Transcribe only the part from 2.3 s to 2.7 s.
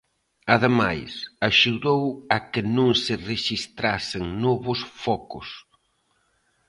a que